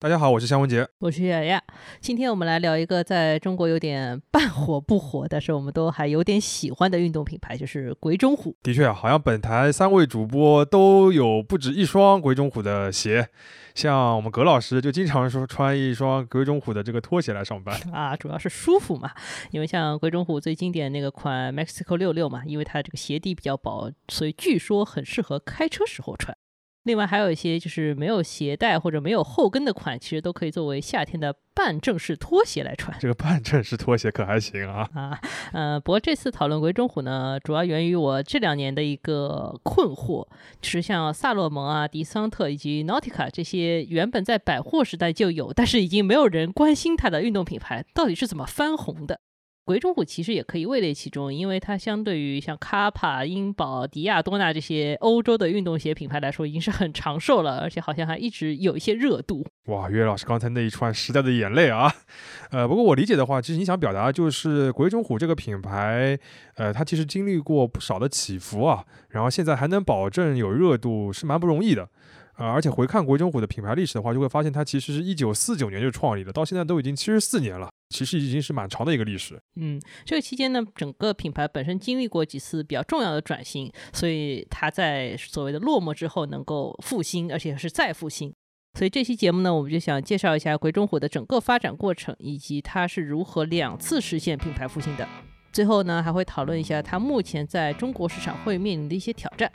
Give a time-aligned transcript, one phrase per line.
[0.00, 1.60] 大家好，我是向文杰，我是雅雅。
[2.00, 8.54] 今天我们来聊一个在中国有点半火不火，但是我们都还有点喜欢的运动品牌，就是鬼冢虎。
[8.62, 13.28] 的确啊，好像本台三位主播都有不止一双鬼冢虎的鞋，
[13.74, 19.10] 像我们葛老师就经常说穿一双鬼冢虎的这个拖鞋来上班 啊，主要是舒服嘛。
[19.50, 26.38] 因为像鬼冢虎最经典那个款 Mexico 六六嘛，因为它这个鞋底比较薄，所以据说很适合开车时候穿。
[26.84, 32.96] 另外还有一些就是没有鞋带或者没有后跟的款，其实都可以作为夏天的半正式拖鞋来穿。
[33.00, 34.88] 这个半正式拖鞋可还行啊？
[34.94, 35.20] 啊，
[35.52, 40.26] 呃，不过这次讨论鬼冢虎呢，主要源于我这两年的一个困惑，
[40.62, 49.20] 就是像萨洛蒙啊、迪桑特以及 Nautica 这些原本在百货时代就有，但是已经没有人关心它的运动品牌，到底是怎么翻红的？
[49.68, 59.46] 鬼冢虎其实也可以位列其中，因为它相对于像卡帕、英宝、迪亚多纳这些欧洲的运动鞋品牌来说，已经是很长寿了，而且好像还一直有一些热度。
[59.66, 61.92] 哇，岳老师刚才那一串时代的眼泪啊！
[62.50, 66.18] 呃，不过我理解的话，其实你想表达就是鬼冢虎这个品牌，
[66.54, 71.90] 呃，它其实经历过不少的起伏啊，然后现在还能保证有热度，是蛮不容易的。
[72.38, 79.36] 呃，而且回看鬼冢虎的品牌历史的话，就会发现它其实是一九四九年就创立了，到现在都已经七十四年了，其实已经是蛮长的一个历史。
[79.56, 88.32] 嗯，这个期间呢，整个品牌本身经历过几次比较重要的转型，所以它在所谓的落寞之后能够复兴，而且是再复兴。
[88.78, 95.08] 所以这期节目呢，我们就想介绍一下鬼冢虎的整个发展过程，以及它是如何两次实现品牌复兴的。
[95.52, 99.50] 最后呢，还会讨论一下它目前在中国市场会面临的一些挑战。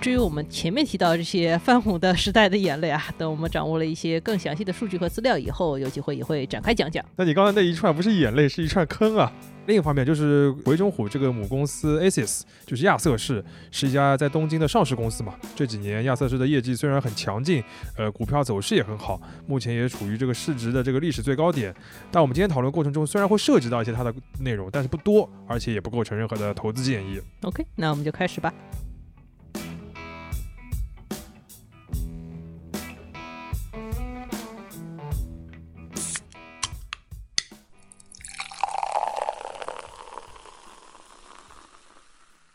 [0.00, 7.04] 至于我们前面提到这些泛红的时代的眼泪啊，等我们掌握了一些更详细的数据和资料以后，有机会也会展开讲讲。
[7.16, 9.32] 那你刚才那一串不是眼泪，是一串坑啊！
[9.68, 15.34] 另一方面，就是鬼冢虎这个母公司 ASIS，就是亚瑟士，是一家在东京的上市公司嘛。
[15.54, 17.62] 这几年亚瑟士的业绩虽然很强劲，
[17.98, 21.74] 呃，股票走势也很好，目前也处于这个市值的这个历史最高点。
[22.10, 27.20] 但我们今天讨论过程中，虽然会涉及到一些它的内容，但是不多，而且也不构成任何的投资建议。
[27.42, 28.50] OK，那我们就开始吧。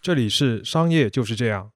[0.03, 1.72] 这里是商业就是这样。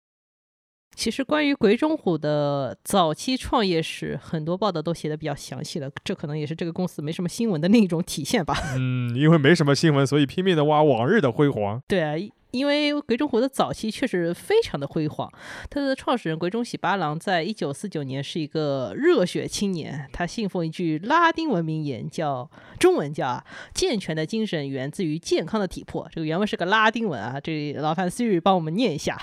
[0.97, 8.57] 其实关于鬼冢虎的早期创业史，很多报道都写的比较详细了，这可能也是这个公司没什么新闻的另一种体现吧。
[8.75, 11.79] 嗯，因为没什么新闻，所以拼命的挖往日的辉煌。
[11.87, 12.15] 对啊。
[12.51, 15.29] 因为鬼冢虎的早期确实非常的辉煌，
[15.69, 23.43] 他的创始人鬼冢喜八郎在一九四九年是一个热血青年，他信奉一句拉丁文名言，叫中文叫
[23.75, 29.19] “健全的精神源自于健康的体魄”，这个原文是个拉丁文啊，这里劳烦 Siri 帮我们念一下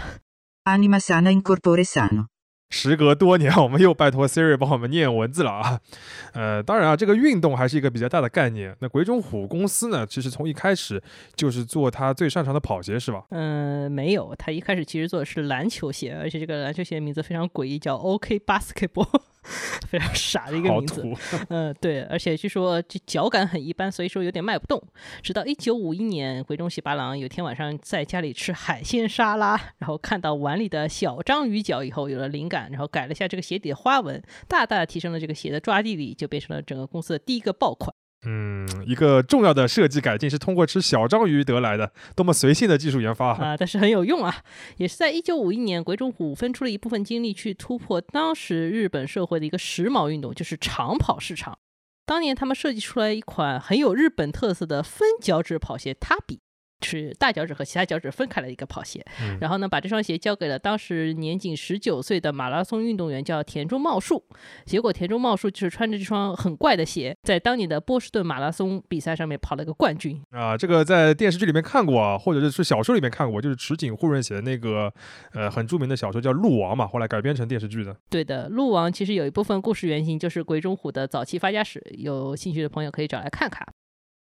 [0.65, 2.27] ：Anima sana in corpore sano。
[2.71, 5.79] 时隔多年，我们又拜托 Siri 帮我们念文字了啊。
[6.35, 8.77] 呃，当然啊，这个运动还是一个比较大的概念。
[8.81, 11.01] 那鬼冢虎公司呢，其实从一开始
[11.37, 13.25] 就是做他最擅长的跑鞋，是吧？
[13.31, 19.21] 嗯，没有，他一开始其实做的是篮球鞋，而且这个篮球鞋名字非常诡异，叫 OK Basketball。
[19.89, 21.05] 非常傻的一个名字，
[21.51, 24.83] 嗯，对，而且据说这脚感很一般，所以说有点卖不动。
[25.23, 37.95] 直到一九五一年，鬼冢喜八郎有天晚上在家里吃海鲜沙拉，然后看到碗里的小章鱼脚以后，有了灵感，然后改了一下这个鞋底的花纹，大大的提升了这个鞋的抓地力，就变成了整个公司的第一个爆款。
[38.27, 43.57] 嗯，一个重要的设计改进是通过吃小章鱼得来的，多么随性的技术研发啊！
[43.57, 44.35] 但是很有用啊，
[44.79, 51.59] 也是在一九五一年，鬼冢虎分出了一部分精力去突破当时日本社会的一个时髦运动，就是长跑市场。
[52.07, 56.39] 当年他们设计出来一款很有日本特色的分脚趾跑鞋，Tabi，。
[56.85, 59.05] 是大脚趾和其他脚趾分开了一个跑鞋，
[59.41, 64.23] 然后呢，把这双鞋交给了当时年仅十九岁的马拉松运动员，叫田中茂树。
[64.65, 70.57] 结果田中茂树就是穿着这双很怪的鞋，在当年的波士顿马拉松比赛上面跑了个冠军啊！
[70.57, 74.93] 这个在电视剧里面看过啊，或者是小说里面看过，就是池井户润写的那个
[75.33, 77.97] 呃很著名的小说叫《鹿王》嘛，后来改编成电视剧的。
[78.11, 83.67] 对的，《鹿王》其实有一部分故事原型就是鬼冢虎的早期发家史，有兴趣的朋友可以找来看看。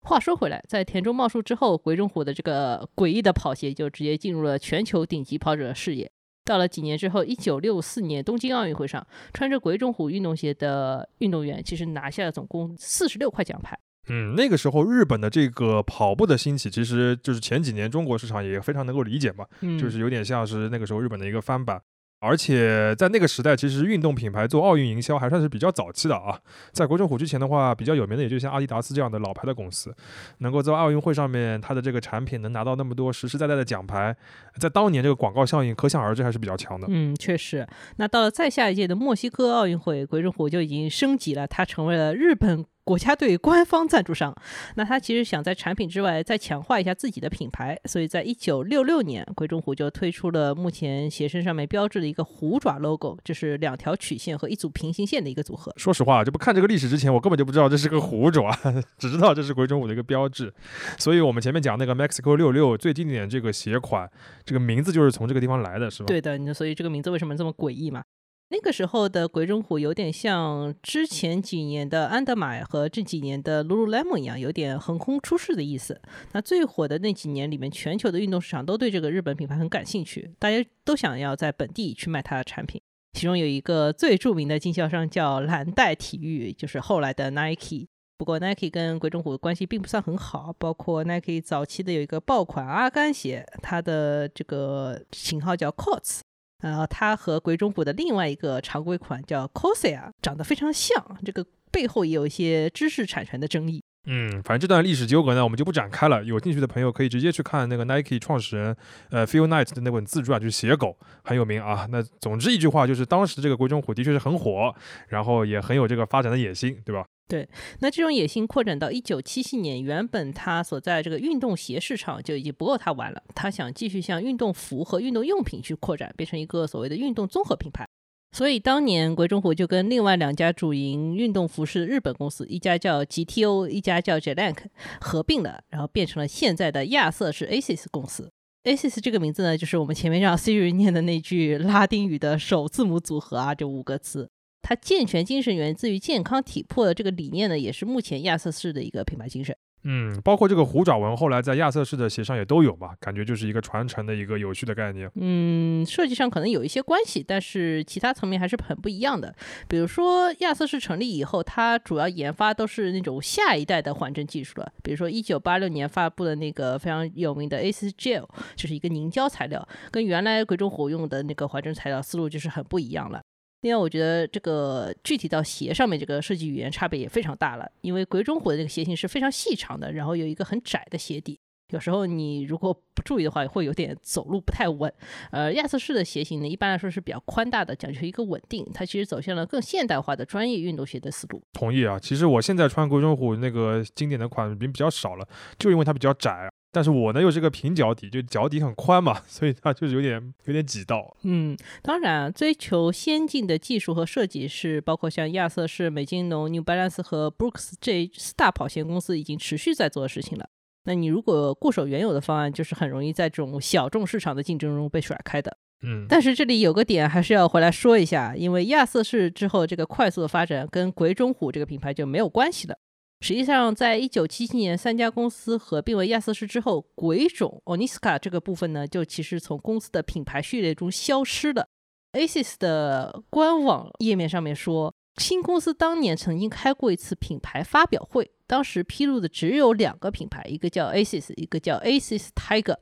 [0.05, 6.11] 话说回来，在田中茂树之后，鬼冢虎的这个诡异的跑鞋就直接进入了全球顶级跑者的视野。
[6.45, 13.79] 到了几年之后，一九六四年东京奥运会上，穿着鬼冢虎运动鞋的运动员其实拿下了总共四十六块奖牌。
[14.11, 19.47] 嗯，那个时候日本的这个跑步的兴起，其实就是前几年中国市场也非常能够理解嘛，
[19.81, 21.81] 就是有点像是那个时候日本的一个翻版。
[22.25, 26.41] 而且在那个时代，其实运动品牌做奥运营销还算是比较早期的啊。
[26.73, 29.94] 在国政虎之前的话，比较有名的也就像阿迪达斯这样的老牌的公司，
[30.38, 34.17] 能够在奥运会上面，它的这个产品能拿到那么多实实在在的奖牌，
[34.59, 36.87] 在当年这个广告效应可想而知还是比较强的。
[36.91, 37.67] 嗯，确实。
[37.97, 42.65] 那到了再下一届的墨西哥奥运会，鬼冢虎就已经升级了，它成为了日本。
[42.85, 44.35] 国家队官方赞助商，
[44.75, 55.73] 那他其实想在产品之外再强化一下自己的品牌，所以在一九六六年，鬼冢虎就推出了目前鞋身上面标志的一个虎爪 logo，就是两条曲线和一组平行线的一个组合。
[55.79, 58.51] 说实话，就不看这个历史之前，我根本就不知道这是个虎爪，
[58.99, 60.53] 只知道这是鬼冢虎的一个标志。
[60.99, 64.07] 所以我们前面讲那个 Mexico 六六最经典这个鞋款，
[64.45, 66.07] 这个名字就是从这个地方来的，是吧？
[66.07, 68.03] 对的，所以这个名字为什么这么诡异嘛？
[68.50, 76.00] 那个时候的鬼冢虎有点像之前几年的安德玛和这几年的 Lululemon 一样，有点横空出世的意思。
[76.32, 82.81] 那最火的那几年里面，全球的运动市场都对这个日本品牌很感兴趣，大家都想要在本地去卖它的产品。
[83.14, 87.88] 其中有一个最著名的经销商叫蓝带体育，就是后来的 Nike。
[88.17, 96.20] 不过 Nike 跟鬼冢虎的关系并不算很好，包括 Nike 早期的有一个爆款阿甘鞋，它的这个型号叫 Coats。
[96.64, 103.82] 然后它和鬼冢虎的另外一个常规款叫 Cosia，长得非常像，这个背后也有一些知识产权的争议。
[104.06, 106.25] 嗯，反正这段历史纠葛呢，我们就不展开了。
[106.25, 108.76] 有兴趣的朋友可以直接去看那个 Nike 创始人
[109.11, 111.87] 呃 Phil Knight 的那本自传，就是写狗，很有名啊。
[111.90, 114.75] 那总之一句话就是，当时这个鬼冢虎的确是很火，
[115.08, 117.05] 然后也很有这个发展的野心，对吧？
[117.26, 117.49] 对，
[117.81, 127.88] 那这种野心扩展到一九七七年，原本他所在这个运动鞋市场就已经不够他玩了，他想继续向运动服和运动用品去扩展，变成一个所谓的运动综合品牌。
[128.32, 134.56] 所以当年鬼冢虎就跟另外两家主营运动服饰的日本公司，一家叫 GTO，一家叫 Jalank
[135.00, 138.31] 合并了，然后变成了现在的亚瑟士 ASICS 公司。
[138.65, 144.29] ASICS 这个名字呢，就是我们前面让 Siri 念的那句拉丁语的首字母组合啊，这五个字。
[144.64, 149.55] 它健全精神源自于健康体魄的这个理念呢，也是目前亚瑟士的一个品牌精神。
[149.87, 155.11] 嗯，包括这个虎爪纹，后来在亚瑟士的鞋上也都有嘛，感觉就是一个传承的一个有趣的概念。
[155.16, 159.37] 嗯，设计上可能有一些关系，但是其他层面还是很不一样的。
[159.69, 164.72] 比如说亚瑟士成立以后，它主要研发都是那种下一代的缓震技术了。
[164.82, 168.26] 比如说一九八六年发布的那个非常有名的 ACE Gel，
[168.56, 173.20] 就是一个凝胶材料，跟原来鬼冢虎用的那个缓震材料思路就是很不一样了。
[173.64, 177.66] 另外，我觉得这个具体到鞋上面，这个设计语言差别也非常大了。
[177.81, 181.40] 因为鬼冢虎的这个鞋型是非常细长的，然后有一个很窄的鞋底，
[181.70, 184.93] 有时候你如果不注意的话，会有点走路不太稳。
[185.31, 188.70] 呃，亚瑟士的鞋型呢，一般来说是比较宽大的，讲究一个稳定。
[188.75, 191.43] 它其实走向了更现代化的专业运动鞋的思路。
[191.55, 195.26] 同意啊，其实我现在穿鬼冢虎那个经典的款已经比较少了，
[195.58, 196.50] 就因为它比较窄。
[196.75, 201.17] 但是我呢又是个平脚底，就脚底很宽嘛， 所以它就是有点有点挤到。
[201.23, 210.49] 嗯，当然，追求先进的技术和设计是包括像亚瑟士、美津浓、New Balance 和 Brooks 这四大跑鞋公司已经持续在做的事情了。
[210.87, 215.56] 那你如果固守原有的方案，就是很容易在这种小众市场的竞争中被甩开的。
[215.82, 222.79] 嗯，但是这里有个点还是要回来说一下，因为亚瑟士之后这个快速的发展跟鬼冢虎这个品牌就没有关系了。
[223.25, 231.67] 实际上，在一九七七年三家公司合并为亚瑟士之后，鬼冢 Oniska 这个部分呢，就其实从公司的品牌序列中消失了。
[232.12, 234.94] ASIS 的官网页面上面说。
[235.19, 242.76] 新公司当年曾经开过一次品牌发表会，当时披露的只有两个品牌，一个叫 ASIS，一个叫 ASIS Tiger。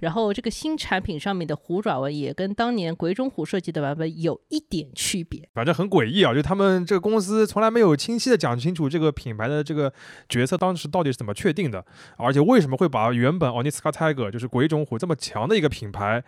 [0.00, 6.34] 然后这个新产品上面的虎爪纹也跟当年鬼冢虎设计的版本有一点区别，反正很诡异啊！
[6.34, 9.92] 就他们这个公司从来没有清晰的讲清楚这个品牌的这个
[10.28, 11.84] 角色当时到底是怎么确定的，
[12.16, 16.24] 而且为什么会把原本 Onitsuka Tiger 就是鬼冢虎这么强的一个品牌。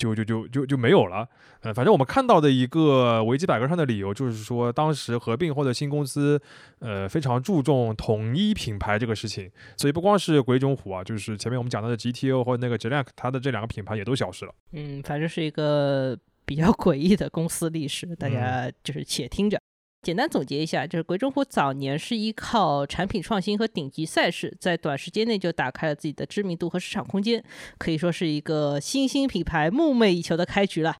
[0.00, 1.28] 就就就就就没有了，
[1.60, 6.40] 呃，反正我们看到的一个维基百科上的理由就是说，当时合并后的新公司，
[6.78, 14.54] 呃，非常注重统一品牌这个事情，所以不光是鬼冢虎啊，就是前面我们讲到的 GTO 或者那个 Jack，它的这两个品牌也都消失了。
[14.72, 19.60] 嗯，反正是一个比较诡异的公司历史，大家就是且听着。
[20.02, 27.44] 简单总结一下，就是鬼冢虎早年是依靠产品创新和顶级赛事，在短时间内就打开了自己的知名度和市场空间，
[27.76, 30.96] 可以说是一个新兴品牌梦寐以求的开局了。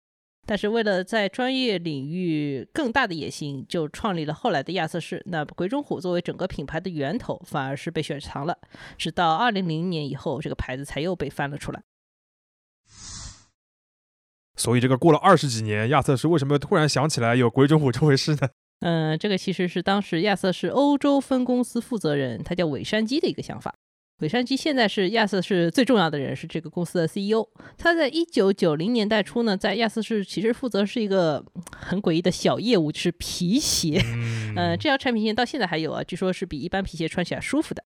[0.46, 5.22] 但是为了在专业领域更大的野心，就创立了后来的亚瑟士。
[5.26, 8.58] 那鬼冢虎作为整个品牌的源头，反而是被雪藏了。
[8.98, 11.82] 直到二零零年以后，这个牌子才又被翻了出来。
[14.56, 18.48] 所以这个过了二十几年，亚瑟士为什么突然想起来有鬼冢虎这回事呢？
[18.80, 23.74] 嗯，这个其实是当时亚瑟士欧洲分公司负责人，他叫韦山基的一个想法。
[24.20, 27.46] 韦山基现在是亚瑟士最重要的人，是这个公司的 CEO。
[27.78, 31.42] 他在一九九零年代初呢，在亚瑟士其实负责是一个
[31.74, 33.98] 很诡异的小业务，就是皮鞋。
[34.04, 37.82] 嗯 呃，这条产品线到现在还有啊，据说是比一般皮鞋穿起来舒服的。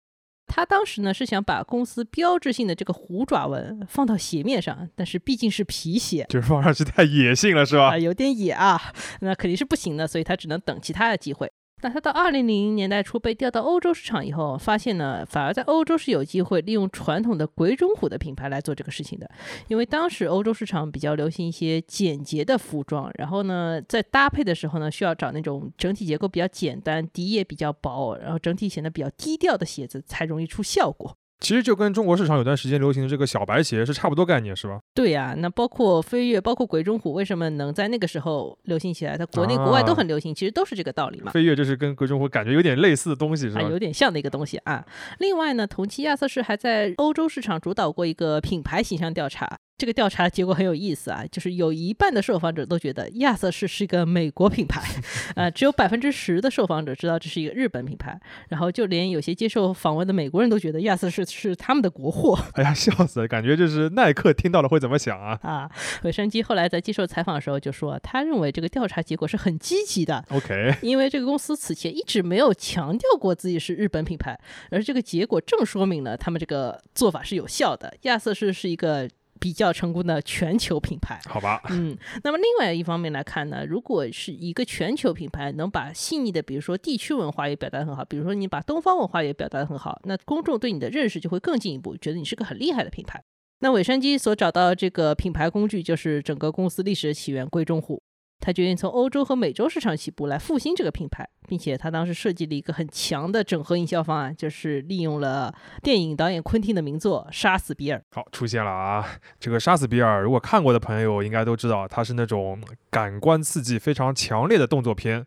[0.52, 7.98] 他当时呢是想把公司标志性的这个虎爪纹放到鞋面上，但是毕竟是皮鞋，就是放上去太野性了，是啊、吧？
[7.98, 11.50] 有点野啊，那肯定是不行的，所以他只能等其他的机会。
[11.82, 19.30] 那他到二零零零年代初被调到欧洲市场以后，发现呢，反而在欧洲是有机会利用传统的鬼冢虎的品牌来做这个事情的，
[19.68, 31.16] 因为当时欧洲市场比较流行一些简洁的服装，然后呢，在搭配的时候呢，需要找那种整体结构比较简单、底也比较薄，然后整体显得比较低调的鞋子，才容易出效果。
[31.40, 34.78] 其实就跟中国市场有段时间流行的这个小白鞋是差不多概念，是吧？
[34.94, 39.16] 对呀、那包括飞跃，包括鬼冢虎，为什么能在那个时候流行起来？
[39.16, 41.32] 它国内国外都很流行，其实都是这个道理嘛。
[41.32, 43.68] 飞跃就是跟鬼冢虎感觉有点类似的东西，是啊，吧？
[43.70, 44.84] 有点像的一个东西啊。
[45.18, 49.58] 另外呢，同期亚瑟士还在欧洲市场主导过一个品牌形象调查。
[49.80, 54.82] 这个调查结果很有意思啊，就是有一半的受访者都觉得亚瑟士是一个美国品牌，
[55.36, 58.20] 呃，只有百分之十的受访者知道这是一个日本品牌，
[58.50, 62.38] 然后就连有些接受访问的美国人都觉得亚瑟士是他们的国货。
[62.56, 65.70] 哎呀，笑死了，感觉就是耐克听到了会怎么想啊啊，
[66.02, 74.38] 尾山基后来在接受采访的时候就说，他认为这个调查结果是很积极的，？OK， 因为这个公司此前一直没有强调过自己是日本品牌，
[74.70, 77.94] 而这个结果正说明了他们这个做法是有效的。
[78.02, 79.08] 亚瑟士是一个
[79.40, 81.18] 比较成功的全球品牌。
[81.24, 93.20] 好吧，嗯，那么另外一方面来看呢，如果是一个全球品牌，能把细腻的，比如说地区文化也表达得很好，比如说你把东方文化也表达得很好，那公众对你的认识就会更进一步，觉得你是个很厉害的品牌。
[93.60, 98.02] 那尾山基所找到这个品牌工具，就是整个公司历史的起源贵中虎。
[98.42, 105.52] 他决定从欧洲和美洲市场起步来复兴这个品牌，并且他当时设计了一个很强的整合营销方案，就是利用了
[105.82, 107.98] 电影导演昆汀的名作《杀死比尔》。
[108.14, 109.04] 好出现了啊！
[109.40, 115.26] 这个《杀死比尔》，如果看过的朋友应该都知道，它是那种感官刺激非常强烈的动作片，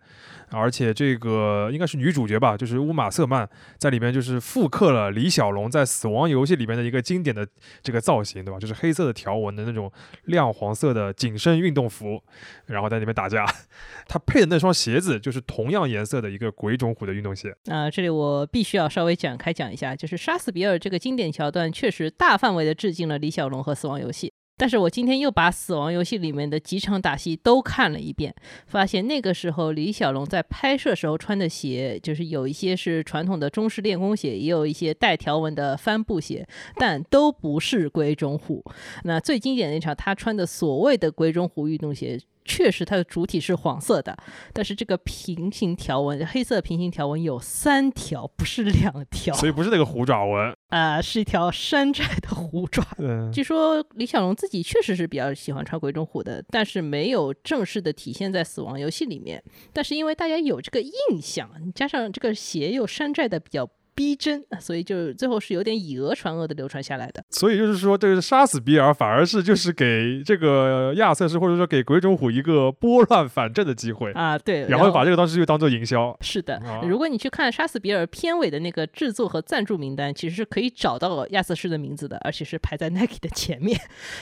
[0.51, 7.45] 而且这个应该是女主角吧，就是乌玛瑟曼在里面就是复刻了李小龙在《死亡游戏》里面的一个经典的
[7.81, 8.57] 这个造型，对吧？
[8.57, 9.91] 就是黑色的条纹的那种
[10.23, 12.23] 亮黄色的紧身运动服，
[12.67, 13.45] 然后在里面打架。
[14.07, 17.55] 他配的那双鞋子就是同样颜色色的一个鬼冢虎的运动鞋。
[17.65, 24.27] 啊、这里我必须要稍微展开讲一下，就是杀死比尔这个经典桥段，确实大范围的致敬了李小龙和《死亡游戏》。
[24.55, 28.33] 但是我今天又把《死亡游戏》里面的几场打戏都看了一遍，
[28.67, 38.63] 发现那个时候李小龙在拍摄时候穿的鞋，就是有一些是传统的中式练功鞋，也有一些带条纹的帆布鞋，但都不是鬼冢虎。
[39.05, 44.17] 那最经典的那场，他穿的所谓的鬼冢虎运动鞋，确实它的主体是黄色的，
[44.53, 50.55] 但是这个平行条纹，黑色平行条纹有三条，不是两条，所以不是那个虎爪纹。
[50.69, 52.83] 啊、是一条山寨的虎爪。
[52.97, 59.43] 嗯，据说李小龙自己确实是比较喜欢穿鬼冢虎的，但是没有正式的体现在《死亡游戏》里面。
[59.71, 67.23] 但是因为大家有这个印象，加上这个鞋又山寨的比较逼真，所以就最后是有点以讹传讹的流传下来的。
[67.29, 76.17] 所以就是说，这个杀死比尔反而是就是给这个亚瑟士或者说给鬼冢虎一个拨乱反正的机会，啊，对，然后把这个当时就当做营销。
[76.21, 83.79] 是的啊，如果你去看《杀死比尔》片尾的那个制作和赞助名单，其实是可以找到亚瑟士的名字的，而且是排在 Nike 的前面。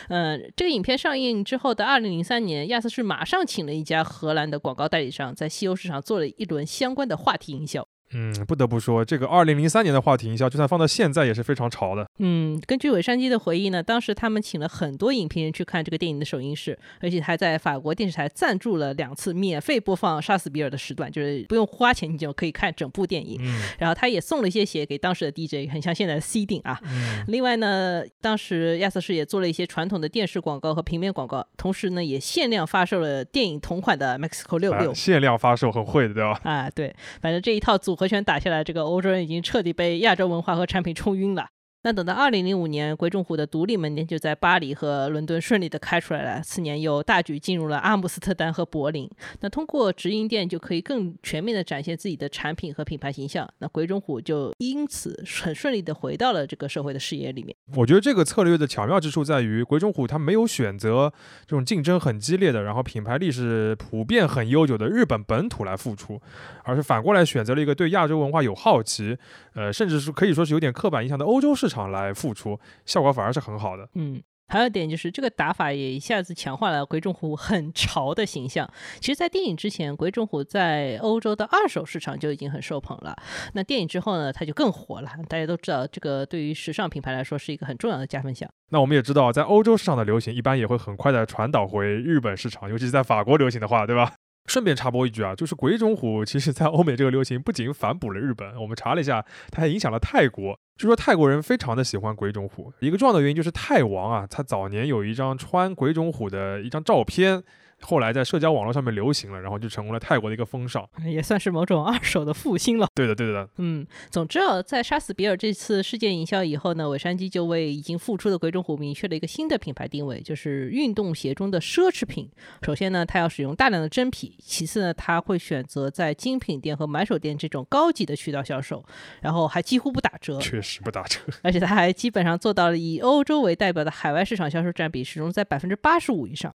[0.09, 7.87] 嗯，这个影片上映之后的二零零三年，亚瑟士马上请了一家荷兰的广告代理商，在西欧市场做了一轮相关的话题营销。
[8.13, 12.05] 嗯，不得不说，这个二零零三年的话题营销，就算放到现在也是非常潮的。
[12.19, 23.39] 嗯，根据尾山基的回忆呢，当时他们请了很多影评人去看这个电影的首映式，而且还在法国电视台赞助了两次免费播放《杀死比尔》的时段，就是不用花钱你就可以看整部电影。
[23.41, 26.79] 嗯然后他也送了一些鞋给当时的 DJ，很像现在的 C 定啊。
[26.83, 34.93] 嗯，另外呢，当时亚瑟士也做了一些传统的电视广告和平面广告，同时呢也限量发售了电影同款的 Mexico 六六啊。
[34.93, 36.39] 限量发售，很会的，对吧？
[36.43, 41.49] 啊，对，反正这一套组合拳打下来，这个欧洲人已经彻底被亚洲文化和产品冲晕了。
[41.83, 46.41] 那等到二零零五年，鬼冢虎的独立门店就在巴黎和伦敦顺利的开出来了。
[46.43, 49.09] 次年又大举进入了阿姆斯特丹和柏林。
[49.39, 53.51] 那通过直营店就可以更全面的展现自己的产品和品牌形象。
[53.57, 57.55] 那鬼冢虎就因此很顺利的回到了这个社会的视野里面。
[57.75, 61.11] 我觉得这个策略的巧妙之处在于，鬼冢虎它没有选择
[61.47, 66.21] 这种竞争很激烈的，然后品牌力是普遍很悠久的日本本土来付出，
[66.63, 69.17] 而是反过来选择了一个对亚洲文化有好奇，
[69.55, 73.87] 呃，甚至是可以说是有点刻板印象的欧洲市场来付出，效果反而是很好的。
[73.95, 74.21] 嗯。
[74.47, 78.69] 还有一点就是这个打法也一下子强化了鬼冢虎很潮的形象。
[78.99, 83.15] 其实，在电影之前，鬼冢虎在欧洲的二手市场就已经很受捧了。
[83.53, 85.09] 那电影之后呢，他就更火了。
[85.29, 88.49] 大家都知道，这个对于时尚品牌来说是一个很重要的加分项。
[88.71, 94.15] 那我们也知道，在欧洲市场的流行，一般也会很快的传导回日本市场，尤其是在法国流行的话，对吧？
[94.45, 100.59] 顺便插播一句啊，就是鬼冢虎其实在欧美这个流行不仅反哺了日本，我们查了一下，它还影响了泰国。
[100.77, 107.43] 据说泰国人非常的喜欢鬼冢虎，一个重要的原因就是泰王啊，他早年有一张穿鬼冢虎的一张照片。
[107.81, 112.87] 后来在社交网络上面流行了，然后就成为了泰国的一个风尚，也算是某种二手的复兴了。
[112.95, 113.47] 对的，对的。
[113.57, 122.29] 嗯，总之啊，在杀死比尔这次事件营销以后呢，尾山鸡就为已经复出的鬼冢虎明确了一个新的品牌定位，就是运动鞋中的奢侈品。
[122.61, 128.83] 首先呢，它要使用大量的真皮；其次呢，它会选择在精品店和买手店这种高级的渠道销售，
[129.21, 130.39] 然后还几乎不打折。
[130.39, 136.51] 确实不打折，而且它还基本上做到了以欧洲为代表的海外市场销售占比始终在百分之八十五以上。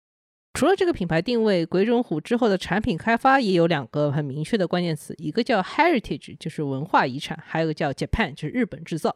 [0.54, 9.14] 除了这个品牌定位，鬼冢虎之后的产品开发也有两个很明确的关键词，一个叫 heritage，就是文化遗产，还有一个叫 Japan，就是日本制造。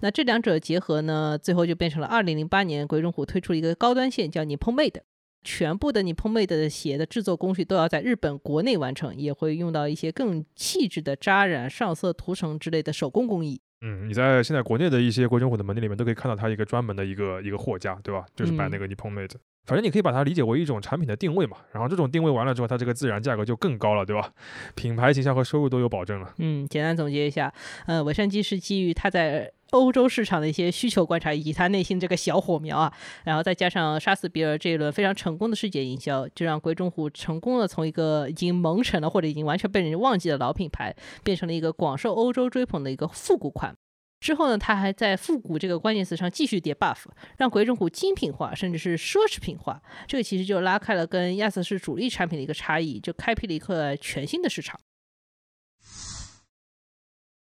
[0.00, 5.00] 那这两者结合呢，最后就变成了2008年鬼冢虎推出了一个高端线，叫 Nippon Made，
[5.44, 13.60] 全部的 Nippon Made 的鞋的制作工序都要在日本国内完成，也会用到一些更细致的扎染、上色、涂层之类的手工工艺。
[13.82, 18.26] 嗯，你在现在国内的一些鬼冢虎的门店里面都可以看到它一个专门的一个一个货架，对吧？
[18.34, 19.30] 就是摆那个 Nippon Made。
[19.70, 24.28] 反正你可以把它理解为一种产品的定位嘛，然后这种定位完了之后，它这个自然价格就更高了，对吧？
[24.74, 26.34] 品牌形象和收入都有保证了。
[26.38, 27.54] 嗯，简单总结一下，
[27.86, 43.76] 呃，尾山鸡是基于它在欧洲市场的一些需求观察，以及它内心这个小火苗啊，然后再加上杀死比尔这一轮非常成功的世界营销，就让鬼冢虎成功的从一个已经蒙尘了或者已经完全被人忘记的老品牌，变成了一个广受欧洲追捧的一个复古款。
[44.20, 47.06] 之后呢，他还在复古这个关键词上继续叠 buff，
[47.38, 49.82] 让鬼冢虎精品化，甚至是奢侈品化。
[50.06, 54.78] 这个其实就拉开了跟亚瑟士主力产品的一个差异，就开辟了一个全新的市场。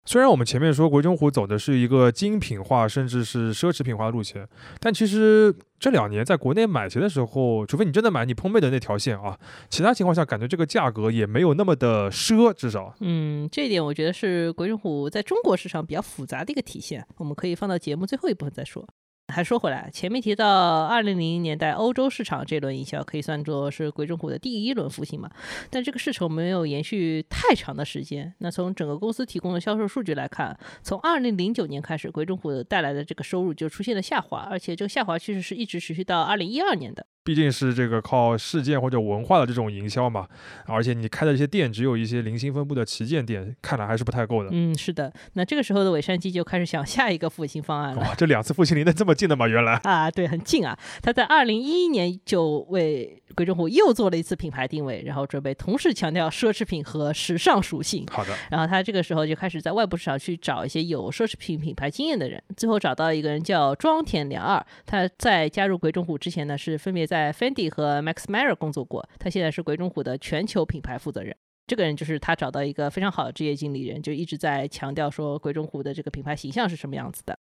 [0.04, 4.48] 虽然我们前面说国中虎走的是一个精品化甚至是奢侈品化的路线，
[4.80, 9.38] 但其实这两年在国内买鞋的时候，除非你真的买你碰妹的那条线啊，
[9.70, 12.94] 其他情况下感觉这个价格也没有那么的奢，至少。
[13.00, 18.84] 嗯，这一点我觉得是国中虎在中国市场比较复杂的一个体现，我们可以放到节目最后一部分再说。
[19.28, 25.30] 还说回来，前面提到二零零零年代欧洲市场这轮营销可以算作是鬼冢虎的第一轮复兴嘛？
[25.70, 28.34] 但这个势头没有延续太长的时间。
[28.38, 37.06] 那从整个公司提供的销售数据来看，从二零零九年开始，鬼冢虎带来的这个收入就出现了下滑，而且这个下滑趋势是一直持续到二零一二年的。
[37.24, 40.26] 毕竟是这个靠事件或者文化的这种营销嘛，
[40.66, 44.50] 而且你开的这些店只有一些零星分布的旗舰店，看来还是不太够的。
[44.52, 45.12] 嗯，是的。
[45.34, 48.02] 那这个时候的尾山鸡就开始想下一个复兴方案了。
[48.02, 49.46] 哇，这两次复兴离得这么近的吗？
[49.46, 50.76] 原来啊，对，很近啊。
[51.00, 58.06] 他在二零一一年就为鬼冢虎又做了一次品牌定位，然后准备同时强调奢侈品和时尚属性。
[58.10, 58.34] 好的。
[58.50, 64.64] 然后他这个时候就开始在外部市场去找一些有奢侈品品牌经验的人，最后找到一个人叫庄田良二。
[64.86, 71.34] 他在加入鬼冢虎之前呢，是分别在 Fendi 和 Max Mara 工作过，他现在是鬼冢虎的全球品牌负责人。
[71.66, 77.38] 这个人就是他找到一个非常好的职业经理人，就一直在强调说鬼冢虎的这个品牌形象是什么样子的。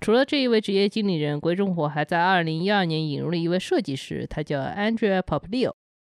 [0.00, 5.72] 除了这一位职业经理人，鬼冢虎还在二零一二年引入了一位设计师，他叫 Andrea Poplio。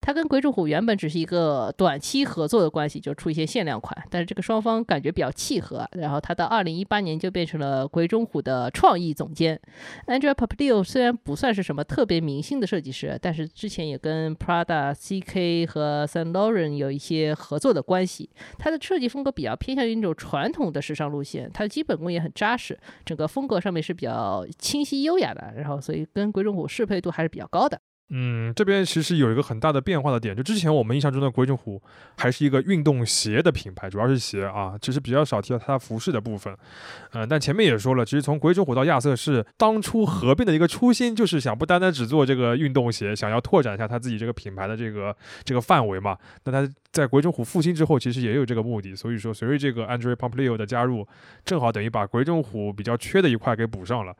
[0.06, 9.60] 他跟鬼冢虎原本只是一个短期合作的关系，就出一些限量款，但是这个双方感觉比较契合，然后他到二零一八年就变成了鬼冢虎的创意总监。
[10.06, 18.30] Andrea Poplio 虽然不算是什么特别明星的设计师，但是之前也跟 Prada、CK 和 Saint Laurent 有一些合作的关系。
[18.60, 27.80] 他的设计风格比较偏向于那种传统的时尚路线，他的基本功也很扎实，整个风格上面是比较清晰优雅的，然后所以跟鬼冢虎适配度还是比较高的。
[28.08, 31.82] 嗯，这边其实有一个很大的变化的点，就之前我们印象中的鬼冢虎
[32.16, 36.56] 还是一个运动鞋的品牌，主要是鞋啊，其实比较少提到它服饰的部分。
[37.14, 46.16] 嗯，但前面也说了，其实从鬼冢虎到亚瑟士，当初合并的一个初心就是想不单单只做这个运动鞋，想要拓展一下他自己这个品牌的这个这个范围嘛。
[46.44, 51.04] 那他在鬼冢虎复兴之后，其实也有这个目的，所以说随着这个 Andre p o m p l e o 的加入，
[51.44, 54.14] 正好等于把鬼冢虎比较缺的一块给补上了。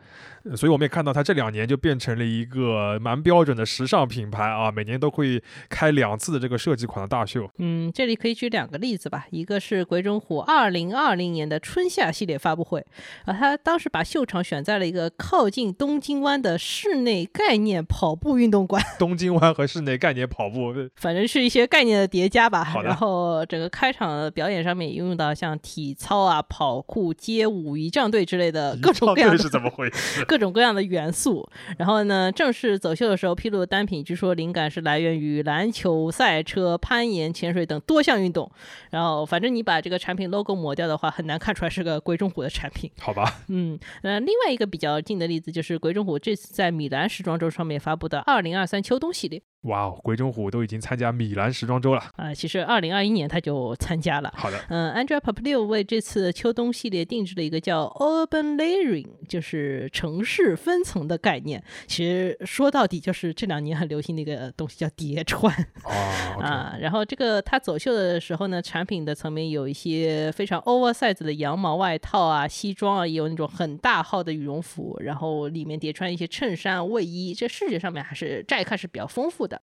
[0.56, 3.64] 所以我们也看到他这两年就变成了一个蛮标准的。
[3.76, 7.46] 时尚品牌啊，每年都会开两次的这个设计款的大秀。
[7.58, 12.80] 嗯，这里可以举两个例子吧，一个是鬼冢虎二零二零年的春夏系列发布会，
[13.26, 22.64] 啊，他当时把秀场选在了一个靠近东京湾的室内概念跑步运动馆，东京湾和室内概念跑步， 反正是一些概念的叠加吧。
[22.64, 30.24] 好的然后整个开场的表演上面也用到像体操啊、跑酷、街舞、仪仗队之类的各种各样的是怎么回事？
[30.24, 31.46] 各种各样的元素。
[31.76, 38.48] 然后呢，正式走秀的时候披露的单品，据说灵感是来源于篮球、赛车、攀岩、潜水等多项运动。
[38.90, 42.88] 然后，反正你把这个产品 logo 抹掉的话，很难看出来是个鬼冢虎的产品。
[43.00, 49.42] 好吧，嗯，那，另外一个比较近的例子就是鬼冢虎这次在米兰时装周上面发布的2023秋冬系列。
[49.62, 52.02] 哇哦，鬼冢虎都已经参加米兰时装周了。
[52.14, 54.32] 啊、其实二零二一年他就参加了。
[54.36, 61.60] 好的，嗯，Andrea Pop 六为这次秋冬系列定制了一个叫 Urban Layering，就是城市分层的概念。
[61.88, 65.90] 其实说到底就是这两年很流行的一个东西叫叠穿哦
[66.36, 66.76] ，OK，啊。
[66.80, 79.55] 然后这个他走秀的时候呢，产品的层面有一些非常 oversize 的羊毛外套啊、西装啊，也有那种很大号的羽绒服，然后里面叠穿一些衬衫、卫衣，这视觉上面还是乍一看是比较丰富的。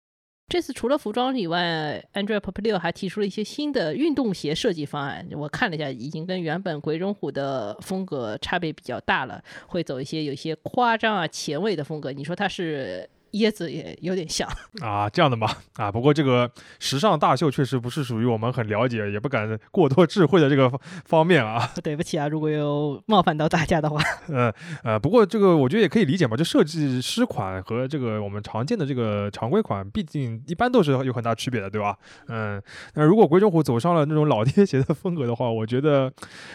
[0.49, 5.27] 这次除了服装以外，Andrea Pop 六还提出了一些新的运动鞋设计方案。
[5.33, 12.13] 我看了一下，已经跟原本鬼冢虎的风格差别比较大了，会走一些有些夸张啊、前卫的风格。
[12.13, 14.49] 你说它是椰子也有点像，
[14.83, 21.71] 啊，这样的嘛啊，不过这个时尚大秀确实不是属于我们很了解，也不敢过多智慧的这个方方面啊。
[21.83, 31.97] 对不起啊，如果有冒犯到大家的话， 嗯呃，不过这个我觉得也可以理解嘛，就设计师款和这个我们常见的这个常规款，毕竟一般都是有很大区别的，对吧？
[32.29, 32.63] 嗯，
[32.95, 36.11] 那如果鬼冢虎走上了那种老爹鞋的风格的话，我觉得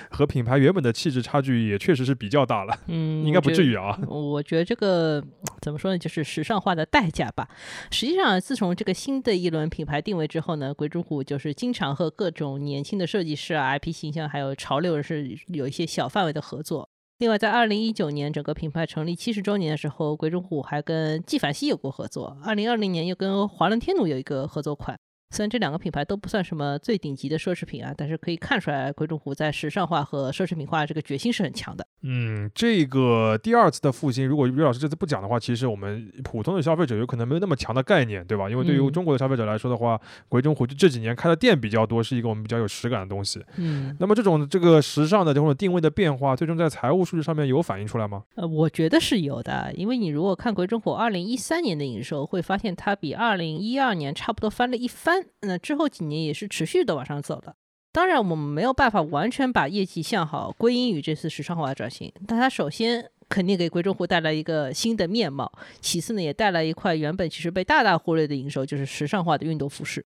[0.09, 3.67] 和品牌原本的气质差距也确实是比较大了，嗯，应该不至于。
[3.67, 3.99] 于啊。
[4.07, 5.21] 我觉得这个
[5.61, 7.47] 怎么说呢，就是时尚化的代价吧。
[7.89, 16.89] 实际上，自从这个新的一轮品牌定位之后呢，鬼冢虎就是经常和各种年轻的设计师啊、IP 形象还有潮流人士有一些小范围的合作。
[17.19, 22.37] 另外，在二零一九年整个品牌成立七十周年的时候，鬼冢虎还跟纪梵希有过合作。
[22.43, 24.99] 二零二零年又跟华伦天奴有一个合作款。
[25.31, 31.85] 虽然这两个品牌都不算什么最顶级的奢侈品啊，但是可以看出来鬼冢虎在时尚化和奢侈品化这个决心是很强的。
[32.03, 38.49] 嗯，这个第二次的复兴，如果于老师这次不讲的话，其实我们普通的消费者有可能没有那么强的概念，对吧？
[38.49, 43.43] 因为对于嗯中国的消费者来说的话，鬼冢虎就这几年开的店比较多，是一个我们比较有实感的东西。
[43.57, 48.23] 嗯，那么这种这个时尚的这种定位的变化，最终在财务数据上面有反映出来吗？
[48.35, 57.55] 呃，我觉得是有的，因为你如果看鬼冢虎二零一三年的营收，会发现它比二零一二年差不多翻了一番，那之后几年也是持续的往上走的。
[57.97, 70.05] 当然，我们没有办法完全把业绩向好归因于这次时尚化的转型，但它首先肯定给鬼冢虎带来一个新的面貌，其次呢，也带来一块原本其实被大大忽略的营收，就是时尚化的运动服饰。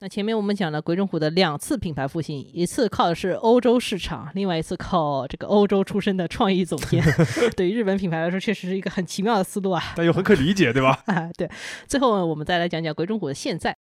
[0.00, 7.02] 那前面我们讲了鬼冢虎的两次品牌复兴，一次靠的是欧洲市场，另外一次靠这个欧洲出身的创意总监。
[7.56, 9.94] 对于日本品牌来说，确实是一个很奇妙的思路啊。
[9.96, 11.02] 但又很可理解，对吧？
[11.08, 11.50] 啊，对。
[11.88, 13.74] 最后我们再来讲讲鬼冢虎的现在。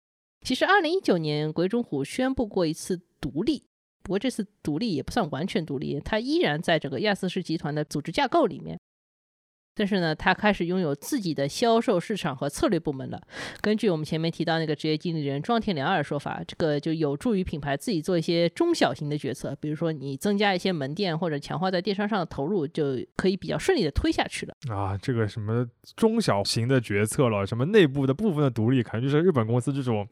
[0.43, 3.63] 其实，二零一九年鬼冢虎宣布过一次独立，
[4.03, 8.79] 不过这次独立也不算完全独立，它依然在这个亚瑟士集团的组织架构里面。
[9.75, 13.21] 但是呢，他开始拥有自己的销售市场和策略部门了。
[13.61, 24.55] 根据我们前面提到那个职业经理人庄田良二的说法，这个就有助于品牌自己做一些中小型的决策，比如说你增加一些门店或者强化在电商上的投入，就可以比较顺利的推下去了。
[24.69, 30.07] 啊，这个什么中小型的决策了，什么内部的部分的独立，可能就是日本公司这种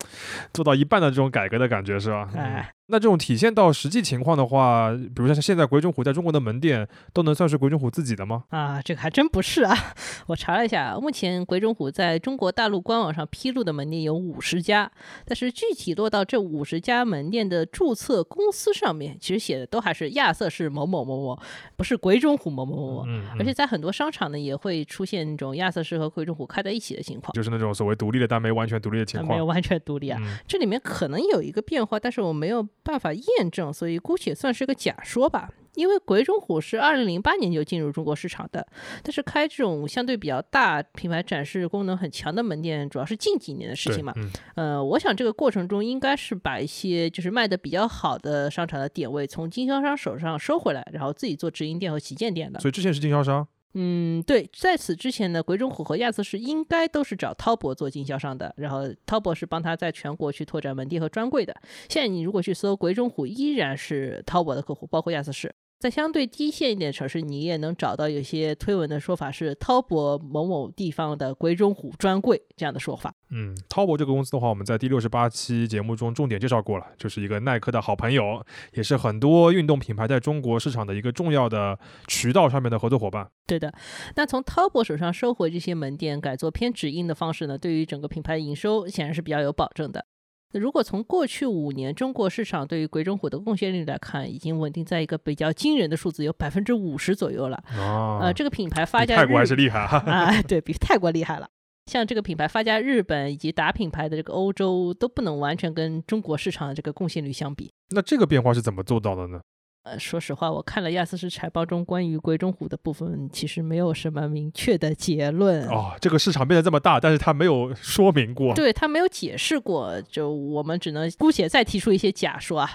[0.53, 2.31] 做到一半的这种改革的感觉，是吧？
[2.35, 8.44] 嗯哎，那这种体现到实际情况的话，比如像现在鬼冢虎在中国的门店，都能算是鬼冢虎自己的吗？
[8.50, 9.74] 啊，这个还真不是啊！
[10.26, 14.90] 我查了一下，目前鬼冢虎在中国大陆官网上披露的门店有五十家，
[15.24, 21.38] 但是具体落到这五十家门店的注册公司上面，其实写的都还是亚瑟士某某某某，
[21.76, 23.05] 不是鬼冢虎某某某某。
[23.07, 29.31] 嗯，而且嗯在很多商场呢，也会出现那种亚瑟士和鬼冢虎开在一起的情况，就是那种所谓独立的但没完全独立的情况。
[29.31, 30.18] 啊没有完全独立啊。
[30.20, 35.51] 嗯这里面可能有一个变化，但是我没有办法验证，所以姑且算是个假说吧。
[35.77, 38.66] 因为鬼冢虎是二零零八年就进入中国市场的，
[39.05, 44.12] 但是开这种相对比较大、品牌展示功能很强的门店，主要是近几年的事情嘛。
[44.16, 52.59] 嗯呃，我想这个过程中应该是把一些就是卖的比较好的商场的点位从经销商手上收回来，然后自己做直营店和旗舰店的。
[52.59, 53.47] 所以之前是经销商。
[53.74, 61.54] 嗯，对，在此之前呢，鬼冢虎和亚瑟士应该都是找滔博做经销商的，然后滔博是帮他在全国去拓展门店和专柜的。
[61.88, 65.54] 现在你如果去搜鬼冢虎，依然是滔博的客户，包括亚瑟士。
[65.81, 73.14] 在相对低线一点的城市，你也能找到有些推文的说法是滔博某某地方的鬼冢虎专柜这样的说法。
[73.31, 83.31] 嗯，滔博这个公司的话，我们在第六十八期节目中重点介绍过了，就是一个耐克的好朋友，也是很多运动品牌在中国市场的一个重要的渠道上面的合作伙伴。
[83.47, 83.73] 对的，
[84.16, 90.05] 那从滔博手上收回这些门店，改做偏直营的方式呢，对于整个品牌营收显然是比较有保证的。
[90.52, 97.62] 那如果从过去五年中国市场对于鬼冢虎的贡献率来看，已经稳定在一个比较惊人的数字，有百分之五十左右了。
[97.78, 99.98] 哦呃，这个品牌发家泰国还是厉害哈。
[100.10, 101.48] 啊，对比泰国厉害了。
[101.86, 107.72] 像这个品牌发家日本以及打品牌的这个欧洲，都不能完全跟中国市场的这个贡献率相比。
[107.90, 109.40] 那这个变化是怎么做到的呢？
[109.83, 115.66] 呃，说实话，我看了亚瑟士财报中关于鬼冢虎的部分，其实没有什么明确的结论。
[115.69, 118.55] 哦，这个市场变得这么大，但是他没有说明过。
[118.55, 122.71] 对他没有解释过，就我们只能姑且再提出一些假说啊。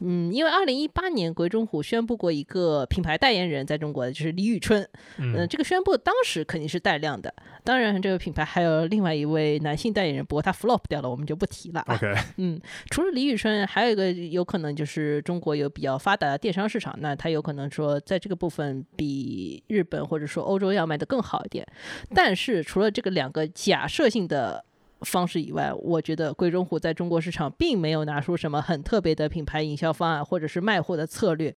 [0.00, 4.86] 嗯，因为二零一八年鬼冢虎宣布过一个品牌代言人，在中国的就是李宇春。
[5.16, 7.32] 嗯、嗯，这个宣布当时肯定是带量的。
[7.64, 11.94] 当然，这个品牌还有另外一位男性代言人，不过他 flop 掉了，我们就不提了啊。
[11.94, 21.64] OK，嗯，除了李宇春，还有一个有可能就是中国有比较发达的电电商市场，那它有可能说在这个部分比日本或者说欧洲要卖得更好一点。
[22.12, 24.64] 但是除了这个两个假设性的
[25.02, 31.54] 方式以外，我觉得贵中虎在中国市场并没有拿出什么很特别的品牌营销方案或者是卖货的策略。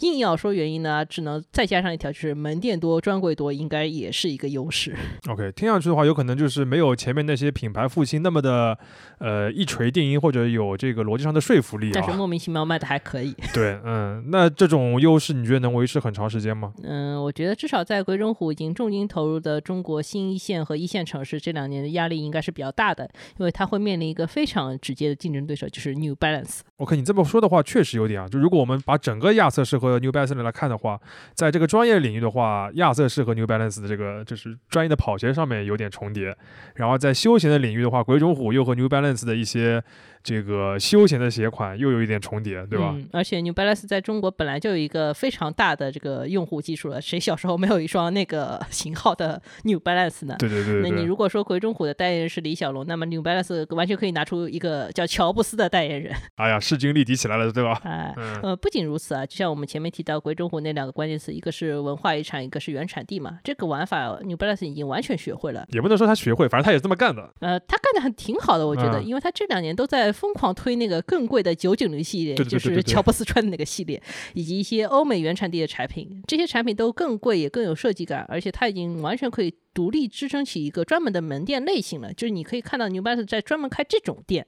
[0.00, 4.96] 硬要说原因呢，只能再加上一条，就是门店多、专柜多，应该也是一个优势。
[5.28, 8.76] OK，听上去的话，有可能就是没有前面那些品牌复兴那么的，
[9.18, 11.92] 呃，一锤定音或者有这个逻辑上的说服力啊。
[11.94, 13.32] 但是莫名其妙卖的还可以。
[13.54, 16.72] 对，嗯，那这种优势你觉得能维持很长时间吗？
[16.82, 26.60] 嗯，我觉得至少在鬼冢虎已经重金投入的中国新一线和一线城市，这两年的压力应该是比较大的，因为它会面临一个非常直接的竞争对手，就是 New Balance。
[26.78, 28.26] OK，你这么说的话，确实有点啊。
[28.26, 31.00] 就如果我们把整个亚瑟士和 New Balance 来看的话，
[31.34, 36.36] 在这个专业领域的话，亚瑟士和 New Balance 的这个就是专业的跑鞋上面有点重叠，
[36.76, 39.82] 然后在休闲的领域的话，鬼冢虎又和 New Balance 的一些
[40.22, 42.92] 这个休闲的鞋款又有一点重叠，对吧？
[42.94, 50.36] 嗯，而且 New Balance 在中国本来就有一个非常大的这个用户基础了，谁小时候没有一双那个 型号的 New Balance 呢？
[50.38, 50.90] 对对对对对。
[50.90, 56.14] 那你如果说鬼冢虎的代言人是李小龙，那么 New Balance 完全可以拿出一个叫乔布斯的代言人。
[56.36, 57.80] 哎呀，势均力敌起来了，对吧？
[57.84, 63.38] 哎，嗯呃，不仅如此啊，就像我们前面提到鬼冢虎那两个关键词，一个是文化遗产，一个是原产地嘛。
[63.42, 65.66] 这个玩法 New Balance 已经完全学会了。
[65.70, 67.32] 也不能说他学会，反正他也这么干的。
[67.40, 74.00] 呃，他干的很挺好的，我觉得，嗯因为他这两年都在疯狂推那个更贵的九九零系列，就是乔布斯穿的那个系列，
[74.34, 76.22] 以及一些欧美原产地的产品。
[76.26, 82.12] 这些产品都更贵，也更有设计感，而且它已经完全可以独立支撑起一个专门的门店类型了。
[82.12, 84.46] 就是你可以看到 New Balance 在专门开这种店。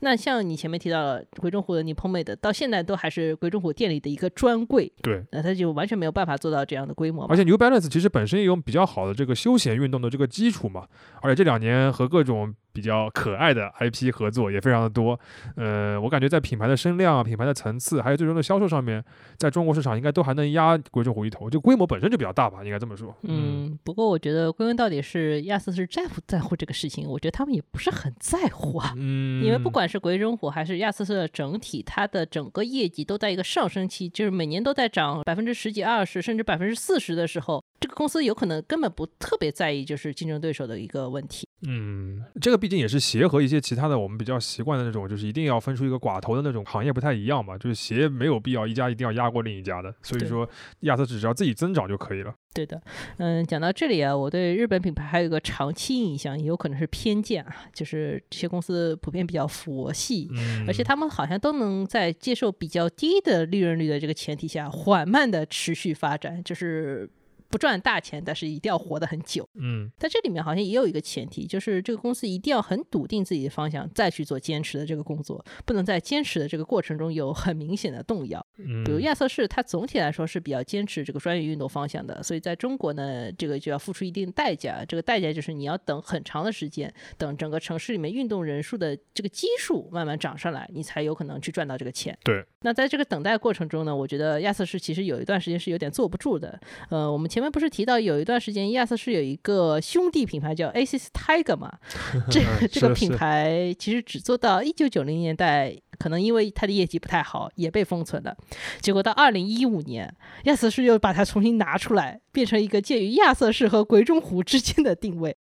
[0.00, 7.24] 那像你前面提到的鬼冢虎的 Nippon Made，到现在都还是鬼冢虎店里的一个专柜，对，那它就完全没有办法做到这样的规模。
[7.26, 10.86] 而且 New Balance 其实本身也有比较好的这个休闲运动的这个基础嘛，
[11.22, 15.18] 而且这两年和各种比较可爱的 IP 合作也非常的多。
[15.56, 19.02] 呃，我感觉在品牌的声量啊、品牌的层次，还有最终的销售上面，
[19.38, 23.14] 在中国市场应该都还能压鬼冢虎一头，就规模本身就比较大吧，应该这么说。
[23.22, 28.92] 嗯，不过我觉得归根到底是亚瑟士在乎在乎这个事情，我觉得他们也不是很在乎啊。
[28.96, 41.46] 嗯，因为不管是鬼冢虎还是亚瑟士的整体，它的整个业绩都在一个上升期，就是每年都在涨百分之十几、二十，甚至百分之四十的时候，这个公司有可能根本不特别在意就是竞争对手的一个问题。
[41.66, 50.48] 嗯，这个毕竟也是鞋和一些其他的我们比较习惯的那种，就是一定要分出一个寡头的那种行业不太一样嘛，就是鞋没有必要一家一定要压过另一家的，所以说
[50.80, 52.34] 亚瑟只要自己增长就可以了。
[52.52, 52.80] 对的，
[53.18, 67.08] 嗯，讲到这里啊，我对日本品牌还有一个长期印象，也有可能是偏见啊，就是这些公司普遍比较佛系，嗯，而且他们好像都能在接受比较低的利润率的这个前提下，缓慢的持续发展，就是
[67.48, 69.48] 不赚大钱，但是一定要活得很久。
[69.54, 78.44] 嗯在这里面好像也有一个前提，就是这个公司一定要很笃定自己的方向，再去做坚持的这个工作，不能在坚持的这个过程中有很明显的动摇。
[78.58, 84.84] 嗯，比如亚瑟士，它总体来说是比较坚持这个专业运动方向的，所以在中国呢，这个就要付出一定代价。
[84.86, 92.16] 这个代价就是你要等很长的时间，等整个城市里面运动人数的这个基数慢慢涨上来，你才有可能去赚到这个钱。
[92.24, 92.44] 对。
[92.62, 96.58] 那在这个等待过程中呢，我觉得亚瑟士其实有一段时间是有点坐不住的。
[96.88, 101.70] 呃，我们前面不是提到有一段时间亚瑟士有一个兄弟品牌叫 ASICS Tiger 嘛？
[102.32, 108.34] 这个这个品牌其实只做到一九九零年代，可能因为它的业绩不太好，也被封存了。
[108.80, 110.10] 结果到二零一五年，
[110.44, 115.36] 亚瑟士又把它重新拿出来，变成一个介于亚瑟士和鬼冢虎之间的定位。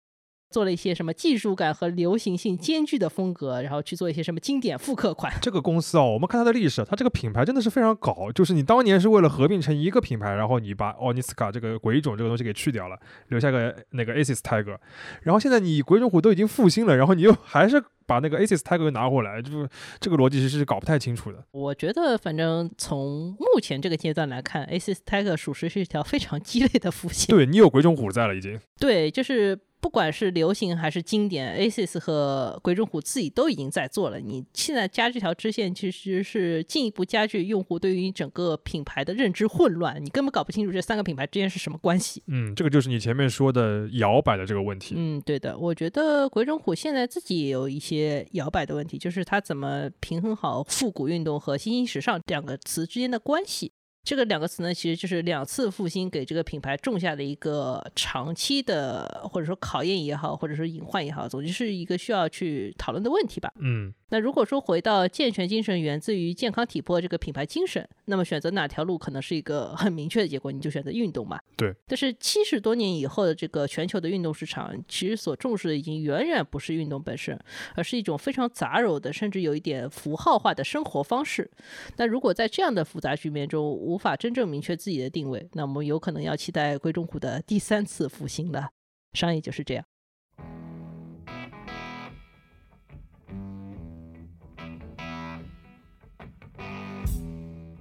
[0.51, 5.33] 做了一些什么技术感和流行性兼具的风格，然后去做一些什么经典复刻款。
[5.41, 14.77] 这个公司啊，我们看它的历史，它这个品牌真的是非常搞，就是你当年是为了合并成一个品牌，然后你把奥尼斯卡这个鬼冢这个东西给去掉了，留下个那个 Asis Tiger，
[15.23, 19.69] 然后现在你鬼冢虎都已经复兴了，然后你又还是把那个 Asis Tiger 又拿回来，就是
[20.01, 21.45] 这个逻辑其实是搞不太清楚的。
[21.53, 27.35] 我觉得，反正从目前这个阶段来看，Asis Tiger 属实是一条非常鸡肋的复兴。
[27.35, 28.59] 对你有鬼冢虎在了已经。
[28.81, 34.21] 对，就是不管是流行还是经典，Asis 和鬼冢虎自己都已经在做了。
[34.21, 42.23] 你现在加这条支线，其实是进一步加剧用户对于整个品牌的认知混乱，你根本搞不清楚这三个品牌之间是什么关系。
[42.27, 44.95] 嗯，这个就是你前面说的摇摆的这个问题。
[44.99, 53.73] 嗯，对的，我觉得鬼冢虎现在自己也有一些摇摆的问题，就是它怎么平衡好复古运动和新兴时尚两个词之间的关系。
[54.03, 63.53] 这个两个词呢，其实就是两次复兴给这个品牌种下的一个长期的，或者说考验也好，或者说隐患也好，总之是一个需要去讨论的问题吧。
[63.61, 71.41] 嗯，那如果说回到健全精神源自于健康体魄这个品牌精神，那么选择哪条路可能是一个很明确的结果，你就选择运动嘛。
[71.57, 71.73] 对。
[71.87, 77.39] 但是七十多年以后的这个全球的运动市场，其实所重视的已经远远不是运动本身，
[77.75, 81.51] 而是一种非常杂糅的，甚至有一点符号化的生活方式。
[81.97, 88.71] 那如果在这样的复杂局面中无法真正明确自己的定位，那我们有可能要期待龟中虎的第三次复兴了。
[89.13, 89.85] 商业就是这样。